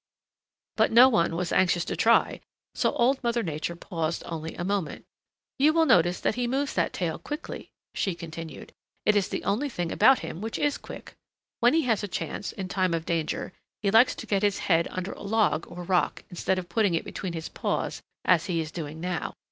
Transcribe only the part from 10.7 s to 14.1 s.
quick. When he has a chance, in time of danger, he